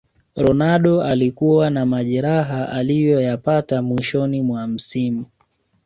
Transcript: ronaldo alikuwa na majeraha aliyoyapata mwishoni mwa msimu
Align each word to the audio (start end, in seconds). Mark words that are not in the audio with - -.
ronaldo 0.35 1.03
alikuwa 1.03 1.69
na 1.69 1.85
majeraha 1.85 2.69
aliyoyapata 2.69 3.81
mwishoni 3.81 4.41
mwa 4.41 4.67
msimu 4.67 5.25